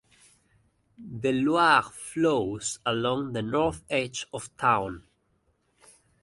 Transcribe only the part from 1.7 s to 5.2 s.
flows along the north edge of town.